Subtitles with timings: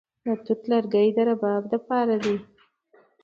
[0.25, 2.37] د توت لرګي د رباب لپاره دي.